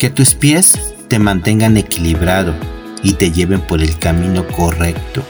[0.00, 2.54] Que tus pies te mantengan equilibrado
[3.02, 5.22] y te lleven por el camino correcto.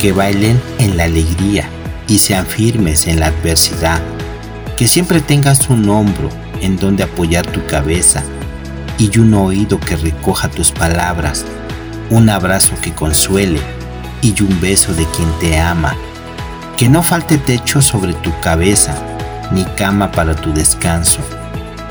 [0.00, 1.68] Que bailen en la alegría
[2.06, 4.00] y sean firmes en la adversidad.
[4.78, 6.30] Que siempre tengas un hombro
[6.62, 8.22] en donde apoyar tu cabeza
[8.96, 11.44] y un oído que recoja tus palabras,
[12.08, 13.60] un abrazo que consuele
[14.22, 15.94] y un beso de quien te ama.
[16.78, 18.94] Que no falte techo sobre tu cabeza,
[19.52, 21.20] ni cama para tu descanso,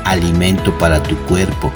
[0.04, 1.72] alimento para tu cuerpo,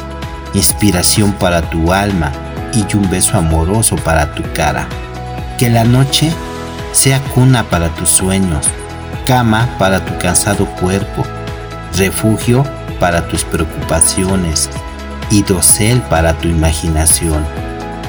[0.54, 2.32] inspiración para tu alma
[2.74, 4.88] y un beso amoroso para tu cara.
[5.58, 6.32] Que la noche
[6.92, 8.66] sea cuna para tus sueños,
[9.26, 11.24] cama para tu cansado cuerpo,
[11.96, 12.64] refugio
[13.00, 14.68] para tus preocupaciones
[15.30, 17.44] y dosel para tu imaginación.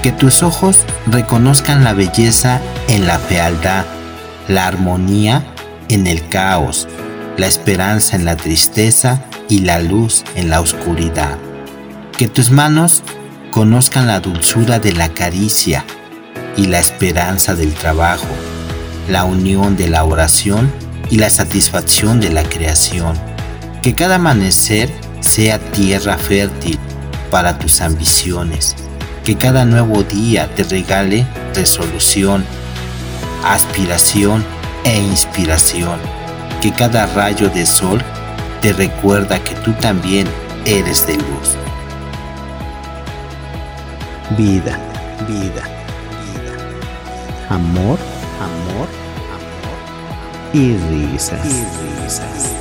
[0.02, 3.86] Que tus ojos reconozcan la belleza en la fealdad,
[4.48, 5.44] la armonía
[5.88, 6.88] en el caos,
[7.38, 11.38] la esperanza en la tristeza y la luz en la oscuridad.
[12.18, 13.04] Que tus manos
[13.50, 15.84] conozcan la dulzura de la caricia
[16.56, 18.28] y la esperanza del trabajo,
[19.10, 20.72] la unión de la oración
[21.10, 23.18] y la satisfacción de la creación.
[23.82, 24.92] Que cada amanecer
[25.22, 26.78] sea tierra fértil
[27.32, 28.76] para tus ambiciones.
[29.24, 31.26] Que cada nuevo día te regale
[31.56, 32.46] resolución,
[33.44, 34.46] aspiración
[34.84, 36.00] e inspiración.
[36.62, 38.04] Que cada rayo de sol
[38.62, 40.28] te recuerda que tú también
[40.66, 41.58] eres de luz.
[44.32, 44.80] Vida,
[45.28, 45.64] vida,
[46.24, 46.56] vida.
[47.50, 48.00] Amor,
[48.40, 48.88] amor,
[49.36, 50.54] amor.
[50.54, 51.44] Y risas.
[51.44, 52.53] Risas.